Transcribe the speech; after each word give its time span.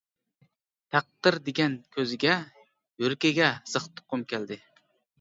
تەقدىر 0.95 1.37
دېگەن 1.51 1.77
كۆزىگە، 1.97 2.39
يۈرىكىگە 3.05 3.55
زىق 3.77 3.89
تىققۇم 3.95 4.29
كەلدى. 4.35 4.63